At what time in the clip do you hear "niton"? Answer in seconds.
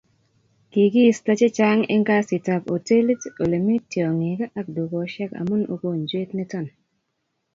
6.35-6.65